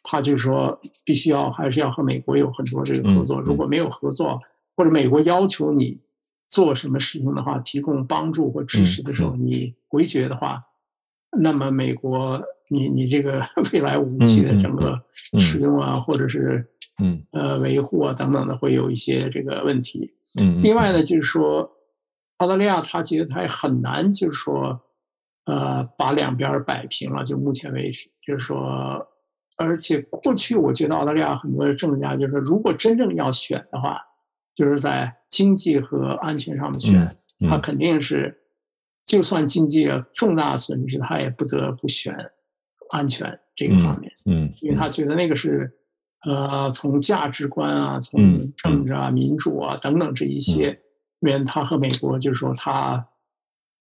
[0.02, 3.40] 他就是说，必须要还是要和美国有很多这个合作。
[3.40, 4.40] 如果没有合作，
[4.74, 6.00] 或者美国要求你。
[6.48, 10.62] 做什么事情的话，提供帮助或支持的时候，你回绝的话，
[11.38, 14.98] 那么美国，你你这个 未来武器的整个
[15.38, 16.66] 使用啊，或者是
[17.02, 17.22] 嗯。
[17.32, 20.06] 呃维护啊等等的会有一些这个问题。
[20.40, 21.70] 嗯，另外呢，就是说
[22.38, 24.80] 澳大利亚他觉得他也很难，就是说
[25.44, 29.06] 呃把两边摆平了，就目前为止，就是说，
[29.56, 34.00] 而且过去我觉得澳大利亚很多政治家就是说，如果真正要选的话，
[34.58, 38.36] 就是在经济和安全上面选，嗯他肯定是
[39.04, 42.12] 就算经济有重大损失，他也不得不选
[42.90, 44.12] 安全这个方面。
[44.26, 45.72] 嗯，因为他觉得那个是，
[46.26, 50.80] 呃，从价值观啊，从嗯政治啊、民主啊等等这一些
[51.20, 53.06] 面，他和美国就是说他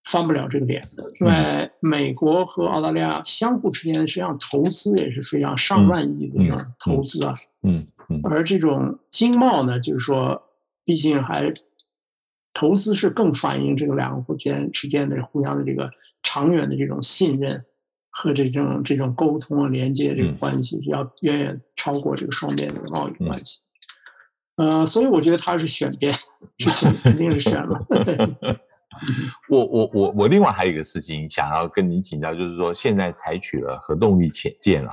[0.04, 1.12] 翻不了这个脸的。
[1.20, 7.76] 因为美国和澳大利亚相互之间实际上投资也是非常上万亿的这种投资啊，嗯
[8.10, 8.22] 嗯。
[8.24, 10.40] 而这种经贸呢，就是说，
[10.88, 11.54] 毕竟还
[12.54, 15.90] 投资是更反映这个两个国间之间的互相的这个
[16.24, 17.62] 长远的这种信任
[18.10, 23.60] 和这种这种沟通啊、连接这个嗯关系，要远远超过这个双边的贸易关系。
[24.56, 26.12] 呃，所以我觉得他是选边，
[26.58, 27.86] 是选，肯定是选了。
[29.50, 34.90] 我我我我另外还有一个事情想要跟您请教，就是说现在采取了核动力潜舰了，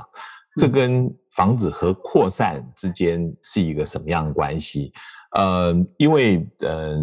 [0.56, 4.92] 这跟防止核扩散之间是一个什么样的关系？
[5.34, 6.98] 呃，因为呃，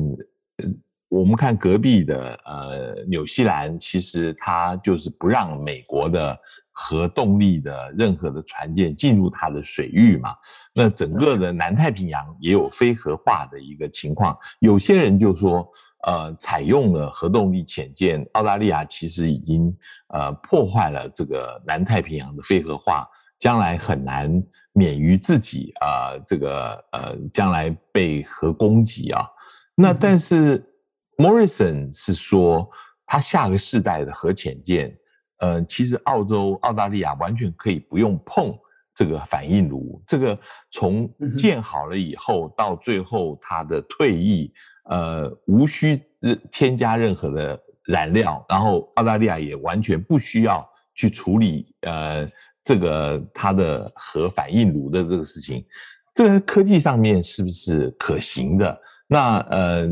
[1.09, 6.37] 我们看隔壁的呃纽西兰，其实它就是不让美国的
[6.71, 10.35] 核动力的任何的船舰进入它的水域嘛。
[10.73, 15.67] 那整个的南太平洋也有非核化的一个情况，有些人就说。
[16.07, 19.71] 呃，采用了核动力潜舰，澳大利亚其实已经
[20.07, 29.25] 呃破坏了这个南太平洋的非核化，将来很难免于自己啊、呃、这个呃将来被核攻击啊。
[29.75, 30.63] 那但是
[31.17, 32.69] Morrison 是说，
[33.05, 34.97] 他下个世代的核潜舰，
[35.37, 38.57] 呃，其实澳洲、澳大利亚完全可以不用碰
[38.95, 40.37] 这个反应炉，这个
[40.71, 44.53] 从建好了以后到最后它的退役。
[44.85, 46.03] 呃，无需
[46.51, 52.27] 添加任何的燃料，然后澳大利亚也完全不需要去处理呃
[52.63, 55.65] 这个它的核反应炉的这个事情。
[56.13, 58.81] 这个科技上面是不是可行的？
[59.07, 59.87] 那呃，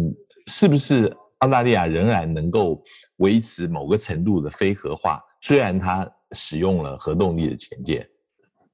[0.47, 2.84] 是不是澳大利亚仍然能够
[3.17, 5.21] 维持某个程度的非核化？
[5.41, 8.08] 虽然它使用了核动力的潜舰。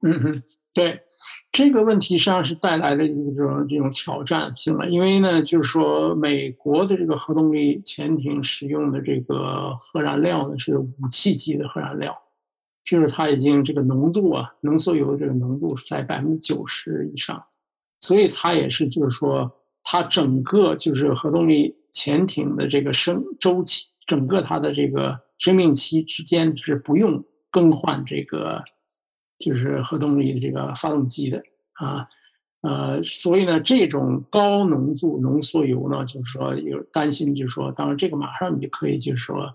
[0.01, 0.43] 嗯哼。
[0.73, 0.99] 对
[1.53, 4.85] 这个问题，实际上是带来了一种这种挑战性了。
[4.89, 12.13] 因为呢，就是说，美国的这个核动力潜艇使用的这个核燃料呢，是武器级的核燃料，
[12.85, 17.43] 就是它已经这个浓度啊，浓缩铀的这个浓度是在百分之九十以上，
[17.99, 19.51] 所以它也是就是说，
[19.83, 27.21] 它整个就是核动力潜艇的这个生周期，整个它的这个生命期之间是不用
[27.51, 28.63] 更换这个。
[29.37, 31.43] 就是核动力的这个发动机的
[31.73, 32.05] 啊，
[32.61, 39.53] 呃，所以呢，这种高浓度浓缩铀呢，就是说有担心，就是说，当然这个马上你就可以就是说，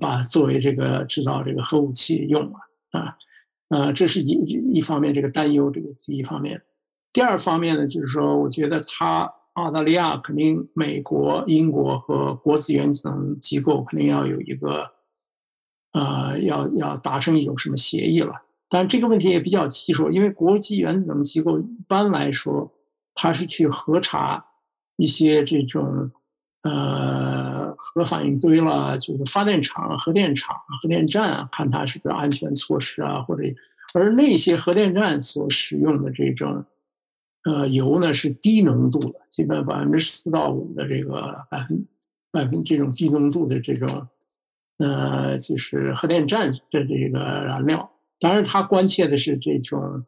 [0.00, 2.52] 把作为这个制造这个核武器用了
[2.92, 3.16] 啊，
[3.68, 4.32] 呃，这是一
[4.72, 6.62] 一方面这个担忧，这个第一方面。
[7.12, 14.92] 第二方面呢，就是说，我觉得它澳大利亚肯定美国、英国和国际原子能机构肯定要有一个，
[15.92, 18.32] 呃，要要达成一种什么协议了。
[18.70, 22.72] 但这个问题也比较棘手，因为国际原子能机构一般来说，
[23.14, 24.46] 它是去核查
[24.96, 26.10] 一些这种
[26.62, 33.42] 呃核反应堆了，就是发电厂、核电厂、核电站啊，看它是不是安全措施啊，或者
[33.94, 36.64] 而那些核电站所使用的这种
[37.44, 41.86] 呃油呢是低浓度的，基本百分之四到五的这个百分
[42.30, 44.08] 百分这种低浓度的这种
[44.78, 47.90] 呃就是核电站的这个燃料。
[48.20, 50.04] 当然，他关切的是这种，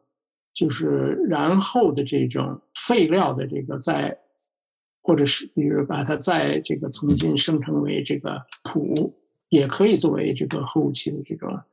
[0.53, 4.17] 就是然后的这种废料的这个在，
[5.05, 9.13] 或者是比如把它再这个重新生成为这个钚，
[9.49, 11.63] 也可以作为这个核武器的这个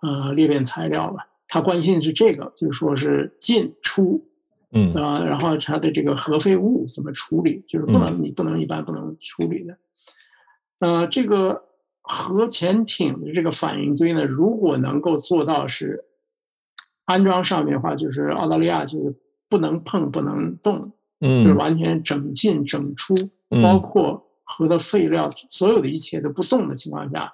[0.00, 1.26] 呃裂变材料吧。
[1.46, 4.26] 他关心的是这个，就是说是进出，
[4.72, 9.78] 嗯啊、呃，然后它的这个核废物怎么处理，就是不能你不能一般不能处理的，
[10.80, 11.64] 呃，这个。
[12.06, 16.04] 核潜艇的这个反应堆呢，如果能够做到是
[17.06, 19.14] 安装上面的话，就是澳大利亚就是
[19.48, 23.14] 不能碰、不能动，嗯，就是完全整进整出，
[23.62, 27.32] 包括核的废料，所有的一切都不动的情况下，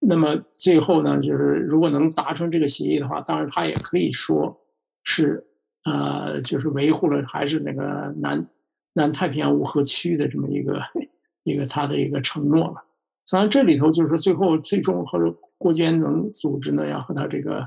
[0.00, 4.56] 那么最后呢，就是如果能达成这个协议的话，当然他也可以说
[5.04, 5.42] 是
[5.84, 8.46] 呃，就是维护了还是那个南
[8.94, 10.80] 南太平洋无核区的这么一个
[11.44, 12.84] 一个他的一个承诺了。
[13.30, 15.18] 当然，这里头就是说，最后最终和
[15.56, 17.66] 国际能组织呢，要和他这个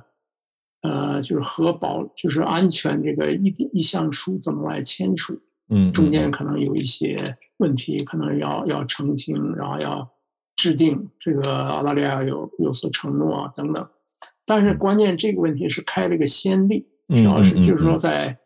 [0.86, 5.42] 呃，就是核保，就是安全这个意意向书怎么来签署？
[5.70, 7.24] 嗯，中间可能有一些
[7.58, 10.08] 问题，可能要要澄清，然后要
[10.56, 13.84] 制定这个澳大利亚有有所承诺啊等等。
[14.46, 18.38] 但是关键这个问题是开了一个先例，主要是就是说在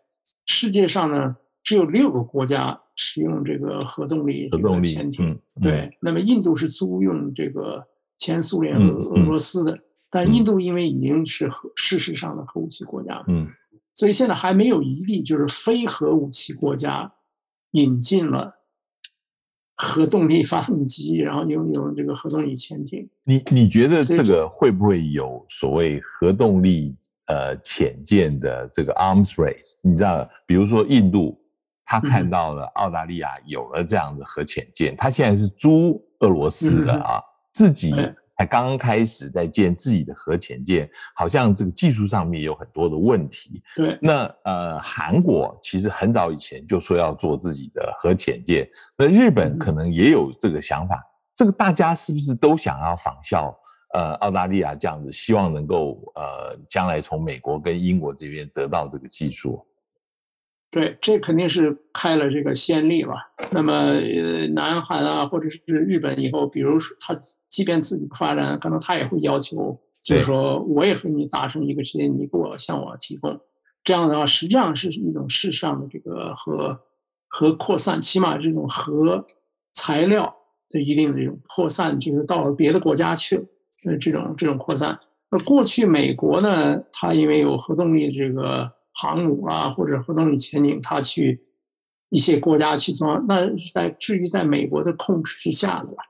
[0.45, 5.37] 世界上呢，只有六个国家使用这个核动力核潜艇。
[5.61, 7.85] 对，那么印度是租用这个
[8.17, 9.77] 前苏联俄俄罗斯的。
[10.11, 13.47] 但印度因为已经是核事实上的核武器国家，嗯，
[13.93, 17.13] 所以现在还没有一例就是非核武器国家
[17.71, 18.55] 引进了
[19.75, 23.07] 核动力发动机，然后拥有这个核动力潜艇。
[23.23, 26.97] 你你觉得这个会不会有所谓核动力
[27.27, 29.77] 呃潜舰的这个 arms race？
[29.83, 31.39] 你知道，比如说印度，
[31.85, 37.21] 他看到了澳大利亚有了这样的核潜舰，他现在是租俄罗斯的啊，
[37.53, 37.93] 自己。
[38.39, 43.61] 才刚刚开始在建自己的核潜舰，好像这个技术上面有很多的问题。
[43.75, 48.65] 对，那呃，韩国其实很早以前就说要做自己的核潜舰，
[48.97, 51.05] 那日本可能也有这个想法。
[51.35, 53.53] 这个大家是不是都想要仿效
[53.93, 59.65] 呃澳大利亚这样子，希望能够呃将来从美国跟英国这边得到这个技术？
[60.71, 63.15] 对，这肯定是开了这个先例了。
[63.51, 67.15] 那么，呃，南韩啊，或者是日本以后，比如说他
[67.47, 73.39] 即便自己不发展，可能他也会要求，就是说，我也和你达成一个协议，你给我向我提供。
[73.83, 76.79] 这样的话，实际上是一种世上的这个和
[77.27, 79.25] 和扩散，起码这种核
[79.73, 80.31] 材料
[80.69, 83.43] 的一定的这种扩散，就是到了别的国家去了。
[83.85, 84.99] 呃，这种这种扩散。
[85.31, 88.71] 那过去美国呢，它因为有核动力这个。
[88.93, 91.39] 航母啊，或者核动力潜艇，它去
[92.09, 96.03] 一些国家去装，那在至于在美国的控制之下的吧。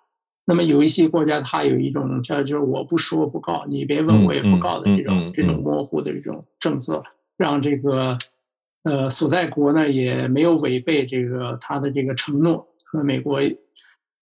[0.45, 7.03] 那么有一些国家，它有一种叫就是我不说不告，你别问我也不告的这种这种模糊的这种政策，
[7.37, 8.17] 让这个
[8.83, 13.39] 呃所在国呢也没有违背这个他的这个承诺，和美国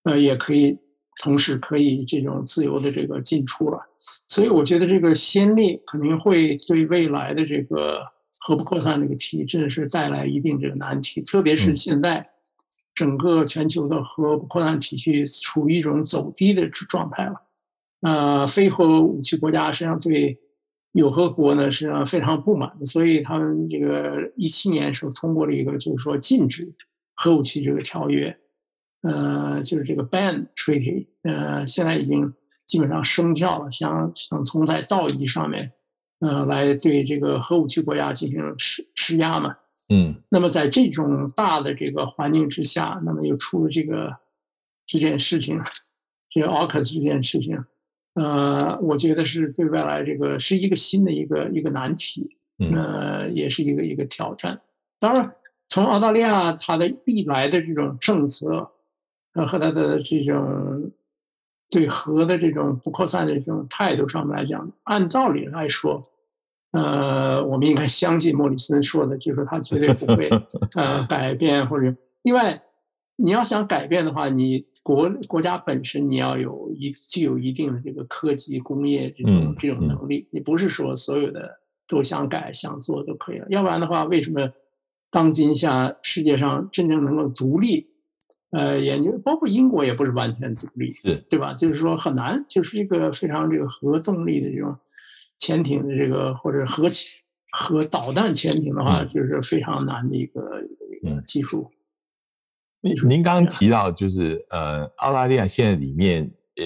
[0.03, 0.77] 呃也可以
[1.23, 3.79] 同时可以这种自由的这个进出了。
[4.27, 8.03] 所以我觉得这个先例肯定会对未来的这个。
[8.47, 12.25] 核不扩散这个题真的是带来一定这个难题，特别是现在
[12.95, 17.33] 整个全球的核不扩散体系处于一种走低的状态了。
[17.99, 20.39] 呃，非核武器国家实际上对
[20.93, 26.73] 有核国呢实际上非常不满，所以他们这个一七年时候通过了一个就是说禁止
[27.15, 28.33] 核武器这个条约，
[29.01, 32.33] 呃，就是这个 ban treaty，呃，现在已经
[32.65, 35.73] 基本上生效了，想想从在道义上面。
[36.19, 39.55] 呃，来对这个核武器国家进行施施压嘛？
[39.89, 44.17] 嗯，那么在这种大的这个环境之下，那么又出了这个
[44.87, 45.61] 这件事情，
[46.29, 47.63] 这个 AUKUS 这件事情，
[48.15, 52.27] 呃，我觉得是对未来这个是一个新的一个一个难题，
[52.75, 54.59] 呃，也是一个一个挑战。
[54.99, 55.31] 当然，
[55.67, 58.71] 从澳大利亚它的历来的这种政策，
[59.33, 60.66] 呃，和它的这种。
[61.69, 66.01] 对核的这种不扩散的这种态度上面来讲，按道理来说，
[66.71, 70.29] 呃，我们应该相信莫里森说的，就是他绝对不会
[70.75, 71.93] 呃改变或者。
[72.23, 72.61] 另外，
[73.17, 81.49] 你要想改变的话，你国国家本身你要有一具有一定的这个科技工业这种这种能力，你不是说所有的
[81.87, 83.47] 都想改想做都可以了。
[83.49, 84.49] 要不然的话，为什么
[85.09, 87.87] 当今下世界上真正能够独立？
[88.51, 91.51] 呃，研究包括英国也不是完全独立，是对吧？
[91.51, 94.73] 就是说很难，就是一个非常这个核动力的这种
[95.37, 97.11] 潜艇的这个或者核潜
[97.51, 100.61] 核导弹潜艇的话，就是非常难的一个
[101.01, 101.69] 一个技术。
[102.79, 106.23] 您您刚刚提到，就是呃，澳大利亚现在里面
[106.55, 106.65] 呃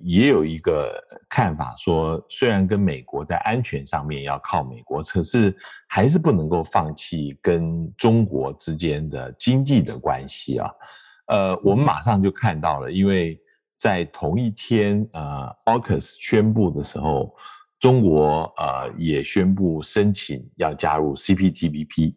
[0.00, 0.94] 也有一个
[1.28, 5.54] 看法，说虽然跟美国在安全上面要靠美国，可是
[5.88, 10.70] 还是不能够放弃跟中国之间的经济的关系啊。
[11.28, 13.38] 呃，我们马上就看到了，因为
[13.76, 17.34] 在同一天，呃，AUKUS 宣布的时候，
[17.78, 22.14] 中国呃也宣布申请要加入 CPTPP。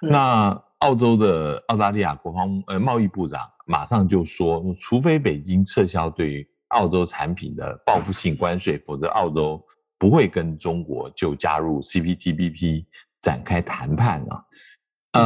[0.00, 9.60] 那澳洲的澳大利亚国防呃贸易部长马上就说，除非北京撤销对澳洲产品的报复性关税，否则澳洲
[9.98, 12.86] 不会跟中国就加入 CPTPP
[13.20, 14.44] 展开谈判啊。
[15.12, 15.22] 呃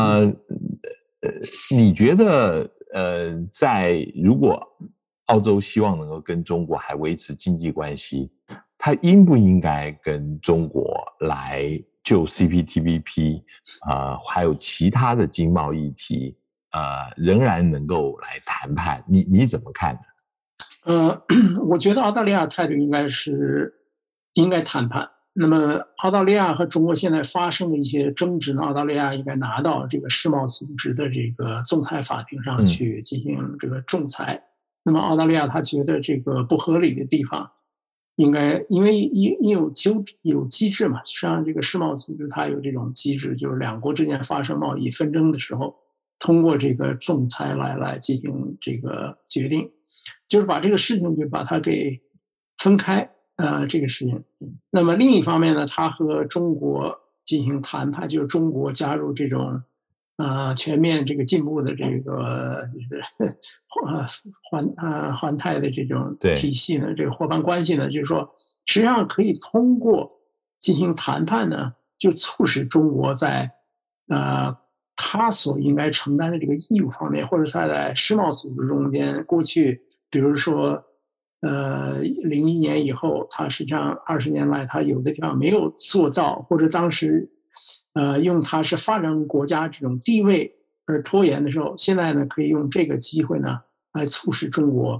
[1.20, 1.30] 呃，
[1.70, 2.66] 你觉得？
[2.94, 4.60] 呃，在如果
[5.26, 8.30] 澳洲希望能够跟中国还维持经济关系，
[8.78, 11.68] 它应不应该跟中国来
[12.02, 13.42] 就 CPTPP
[13.80, 16.36] 啊，还有其他的经贸议题
[16.70, 19.04] 啊，仍然能够来谈判？
[19.06, 20.00] 你你怎么看呢？
[20.84, 21.22] 呃，
[21.68, 23.74] 我觉得澳大利亚态度应该是
[24.32, 25.06] 应该谈判，
[25.40, 34.42] 那么澳大利亚和中国现在发生的一些争执呢，澳大利亚应该拿到这个世贸组织的这个仲裁法庭上去进行这个仲裁。
[34.82, 37.48] 那么澳大利亚他觉得这个不合理的地方，
[38.16, 45.72] 应该因为因因有纠有机制嘛，实际上这个世贸组织它有这种机制，就是两国之间发生贸易纷争的时候，
[46.18, 49.70] 通过这个仲裁来来进行这个决定，
[50.26, 52.00] 就是把这个事情就把它给
[52.56, 53.08] 分开。
[53.38, 54.24] 呃，这个事情。
[54.70, 59.62] 那么另一方面呢，他和中国进行谈判，就是中国加入这种
[60.16, 63.00] 呃全面这个进步的这个就是
[63.70, 64.04] 环
[64.42, 68.28] 环呃环太的这种体系呢，这个伙伴关系呢，就是说
[68.66, 70.10] 实际上可以通过
[70.58, 73.48] 进行谈判呢，就促使中国在
[74.08, 74.52] 呃
[74.96, 79.80] 他所应该承担的这个义务方面，或者他在世贸组织中间过去，
[80.10, 80.82] 比如说。
[81.40, 87.30] 呃，零一年以后，他实际上二十年来，他有的地方没有做到，或者当时，
[87.92, 90.52] 呃，用他是发展国家这种地位
[90.86, 93.60] 而拖延的时候，现在呢，可以用这个机会呢，
[93.92, 94.98] 来促使中国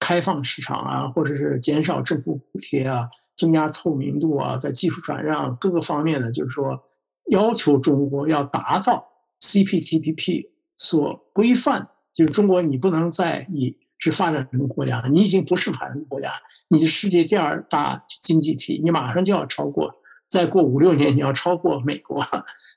[0.00, 6.76] 开放市场啊，或者是减少政府补贴啊，增加透明度啊，在技术转让各个方面呢，就是说，
[7.30, 9.06] 要求中国要达到
[9.40, 13.76] CPTPP 所规范，就是中国你不能再以。
[14.10, 16.32] 是发展中国家，你已经不是发展中国家，
[16.68, 19.92] 你是世界第二大经济体，你马上就要超过，
[20.28, 22.24] 再过五六年你要超过美国，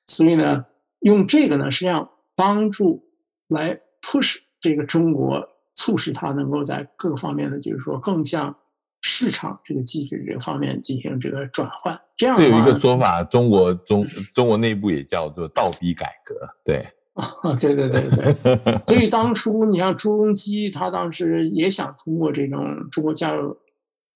[0.08, 0.66] 所以呢，
[1.02, 3.04] 用这个呢，实际上帮助
[3.48, 8.56] 来 push 这个中国，促使它能够在各个方面呢，就是说更向
[9.02, 12.00] 市场这个机制这个方面进行这个转换。
[12.18, 16.88] 这样有一个说法，中国中中国内部也叫做倒逼改革，对。
[17.20, 23.58] 啊，对对对对，所以 当初你像朱镕基，他当时也想通过这种中国加入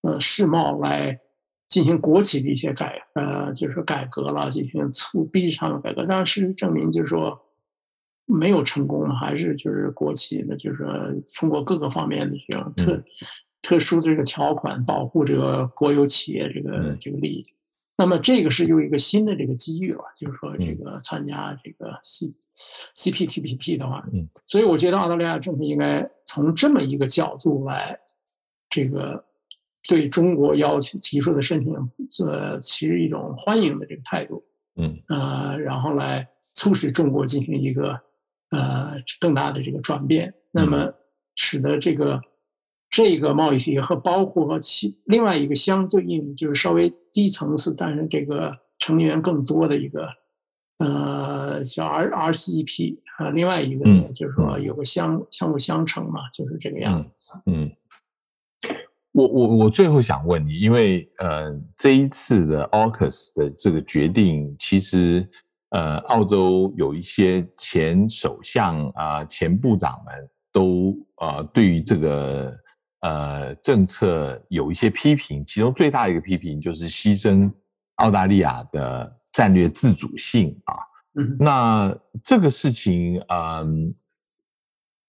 [0.04, 1.20] 呃世贸来
[1.68, 7.38] 进行国企的一些改呃，就是改革了，进行促逼上的改革，但是证明就是说
[8.26, 10.88] 没有成功，还是就是国企的，就是说
[11.38, 13.04] 通过各个方面的这种特
[13.62, 17.44] 特殊的这个条款保护这个国有企业这个这个利益。
[17.96, 22.34] 那么这个是又一个新的这个机遇了，就是说这个参加这个 C
[22.96, 28.00] CPTPP 的话，嗯，所以我觉得澳大利亚政府应该从这么一个角度来，
[28.68, 29.24] 这个
[29.88, 34.44] 对中国要求提出的申请，呃，其实一种欢迎的这个态度，
[34.76, 37.92] 嗯，呃，然后来促使中国进行一个
[38.50, 40.92] 呃更大的这个转变，那么
[41.36, 42.20] 使得这个。
[42.96, 50.08] 这个贸易协议和包括其另外一个相对应就是稍微低层次，但是这个成员更多的一个，
[50.78, 57.34] 呃，叫 R RCEP 啊，另外一个呢就是说有个相相辅相成嘛，就是这个样子。
[57.48, 57.72] 嗯，
[59.14, 65.28] 我我我最后想问你，因为呃这一次的 AUKUS 的这个决定，其实
[65.72, 72.56] 呃澳洲有一些前首相啊、前部长们都呃对于这个。
[73.04, 77.52] 呃，政策有一些批评，其中最大的一个批评就是牺牲
[77.96, 80.74] 澳大利亚的战略自主性啊。
[81.16, 83.86] 嗯，那这个事情，嗯，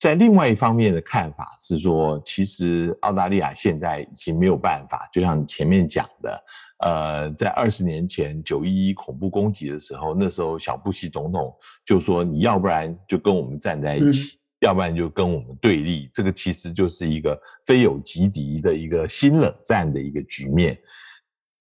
[0.01, 6.45] 在另外一方面的看法是说，其实澳大利亚现在已经没有办法，就像你前面讲的，
[6.81, 14.41] 呃，在二十年前九一一恐怖攻击的时候，那时候小布希总统就说，你要不然就跟我们站在一起。
[14.65, 20.77] 要不然就跟我们对立，这个其实就是一个非友即敌的一个新冷战的一个局面。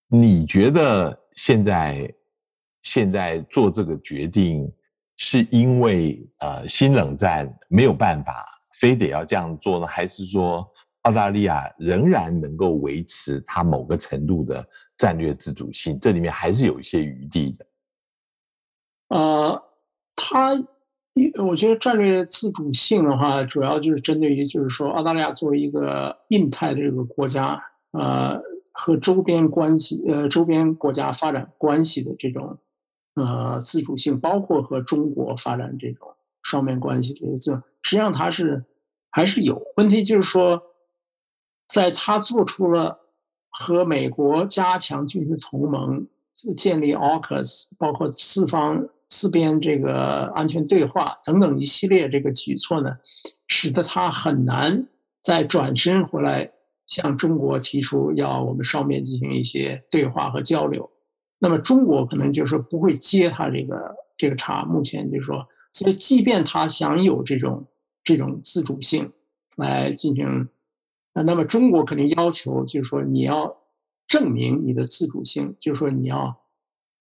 [0.08, 2.14] 你觉得现在
[2.82, 4.72] 现在做这个决定，
[5.18, 8.46] 是因为呃新冷战没有办法，
[8.80, 9.86] 非得要这样做呢？
[9.86, 10.66] 还是说
[11.02, 14.66] 澳大利亚仍然能够维持它某个程度的
[14.98, 16.00] 战略自主性？
[16.00, 17.66] 这里面还是有一些余地的。
[19.10, 19.64] 呃，
[20.16, 20.56] 它。
[21.14, 27.62] 一，我觉得战略自主性的话，主要就是针对于，就是说，澳大利亚作为一个印太的这个国家，
[27.92, 28.42] 呃，
[28.72, 32.58] 和周边关系，呃，周边国家发展关系的这种，
[33.14, 36.08] 呃，自主性，包括和中国发展这种
[36.42, 38.66] 双边关系，这个实际上它是
[39.12, 40.60] 还是有问题，就是说，
[41.68, 42.98] 在他做出了
[43.52, 46.08] 和美国加强军事同盟、
[46.58, 48.90] 建立 AUKUS，包括四方。
[49.14, 52.90] 四边这个安全对话等等一系列这个举措呢，
[53.48, 54.88] 使得他很难
[55.22, 56.52] 再转身回来
[56.88, 60.90] 向中国提出要我们双边进行一些对话和交流。
[61.38, 64.64] 那么中国可能就是不会接他这个这个茬。
[64.64, 67.68] 目前就是说，所以即便他想有这种
[68.04, 69.12] 这种自主性
[69.58, 70.50] 来进行，
[71.14, 73.56] 那么中国肯定要求就是说你要
[74.08, 76.36] 证明你的自主性，就是说你要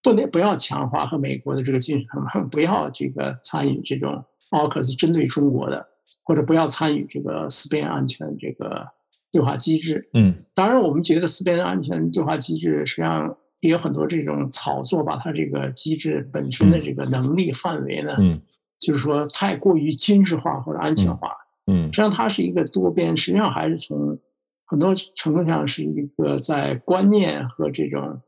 [0.02, 5.86] 不能不要强化和美国的这个军事同盟，不要这个参与这种奥克斯针对中国的，
[6.24, 8.86] 或者不要参与这个四边安全这个
[9.30, 10.08] 对话机制。
[10.14, 18.42] 嗯，当然，我们觉得四边安全对话机制实际上也有很多这种炒作，把它这个机制本身的这个能力范围呢，嗯
[18.80, 21.30] 就是说太过于军事化或者安全化。
[21.68, 24.18] 嗯实际上，它是一个多边，实际上还是从
[24.66, 28.20] 很多程度上是一个在观念和这种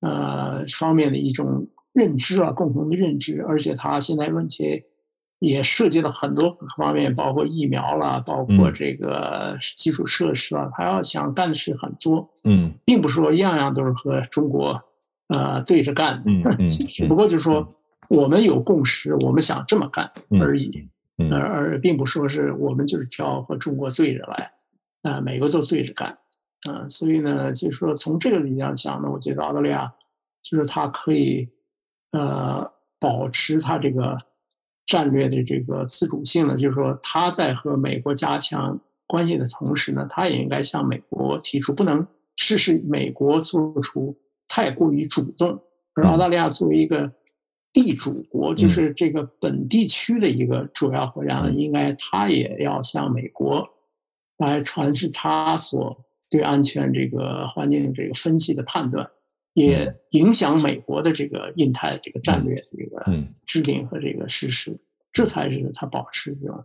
[0.00, 3.42] 呃方面的一种认知啊，共同的认知。
[3.42, 4.82] 而且，它现在问题
[5.38, 14.82] 也涉及了很多方面，包括疫苗啦，包括嗯这个基础设施啊，它要想干的事很多，嗯并不是说样样都是和中国
[15.28, 16.30] 呃对着干的。
[16.30, 17.66] 嗯嗯 只不过就是说，
[18.08, 20.70] 我们有共识，我们想这么干嗯而已。
[21.22, 24.50] 嗯而而并不说是我们就是挑和中国对着来，
[25.02, 26.16] 啊、美国都对着干，
[26.68, 29.90] 啊、所以呢，就是说从这个理念讲呢，我觉得澳大利亚
[30.42, 31.48] 就是它可以
[32.12, 34.16] 呃保持它这个
[34.84, 42.06] 战略的这个自主性呢，就是说它在和美国加强关系的同时呢，它也应该向美国提出，不能
[42.36, 44.14] 事事美国做出
[44.46, 45.58] 太过于主动，
[45.94, 47.10] 而澳大利亚作为一个
[47.72, 53.66] 地主国，就是这个本地区的一个主要国家呢，应该它也要向美国
[54.36, 59.06] 来传示它所对安全这个环境这个分析的判断，
[59.54, 63.34] 也影响美国的这个印太这个战略的这个嗯。
[63.44, 64.72] 制定和这个实施，
[65.12, 66.64] 这才是它保持这种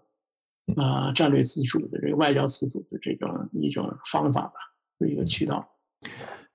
[0.76, 4.54] 啊、战略自主的这个外交自主的这种一种方法吧，
[5.00, 5.68] 是一个渠道。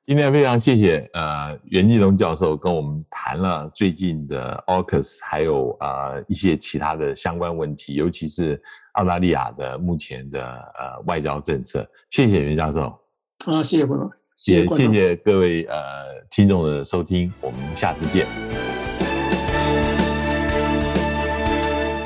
[0.04, 8.62] 今天非常谢谢呃袁继龙教授跟我们谈了最近的 AUKUS，还有呃一些其他的相关问题，尤其是
[8.95, 11.88] 澳大利亚的目前的呃外交政策。
[12.11, 12.86] 谢谢袁教授，
[13.47, 14.11] 啊，谢谢观众，
[14.47, 15.76] 也谢谢各位呃
[16.30, 18.26] 听众的收听，我们下次见。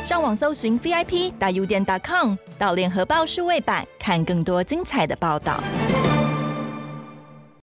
[0.06, 5.62] 上网搜寻 VIP 大 U 店 .com，到联合报数位版看更多精彩的报道。